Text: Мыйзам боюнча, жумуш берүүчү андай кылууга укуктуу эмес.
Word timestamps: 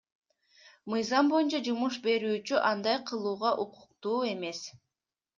Мыйзам 0.91 1.27
боюнча, 1.33 1.59
жумуш 1.67 1.99
берүүчү 2.07 2.57
андай 2.69 2.97
кылууга 3.11 3.51
укуктуу 3.65 4.15
эмес. 4.31 4.63